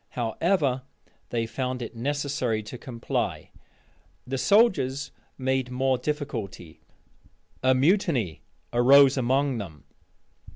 However, 0.17 0.81
they 1.29 1.45
found 1.45 1.83
it 1.83 1.95
necessary 1.95 2.63
to 2.63 2.77
comply. 2.79 3.51
The 4.25 4.39
soldiers 4.39 5.11
made 5.37 5.69
more 5.69 5.99
difficulty. 5.99 6.81
A 7.61 7.75
mutiny 7.75 8.41
arose 8.73 9.15
among 9.15 9.59
them. 9.59 9.83